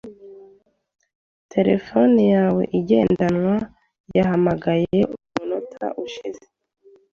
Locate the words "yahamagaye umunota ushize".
4.15-6.43